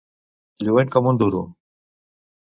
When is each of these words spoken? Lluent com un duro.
Lluent 0.69 0.89
com 0.95 1.09
un 1.11 1.19
duro. 1.23 1.41